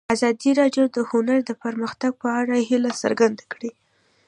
ازادي 0.15 0.51
راډیو 0.59 0.85
د 0.95 0.97
هنر 1.09 1.39
د 1.45 1.51
پرمختګ 1.63 2.11
په 2.21 2.27
اړه 2.39 2.55
هیله 2.69 2.91
څرګنده 3.01 3.43
کړې. 3.51 3.71